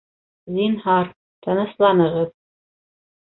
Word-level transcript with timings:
Зинһар, 0.53 1.11
тынысланығыҙ! 1.47 2.31